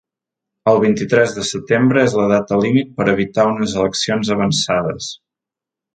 El 0.71 0.79
vint-i-tres 0.83 1.35
de 1.35 1.43
setembre 1.49 2.01
és 2.09 2.17
la 2.19 2.25
data 2.33 2.59
límit 2.63 2.97
per 2.97 3.07
a 3.07 3.13
evitar 3.15 3.49
unes 3.53 3.79
eleccions 3.83 4.37
avançades. 4.37 5.15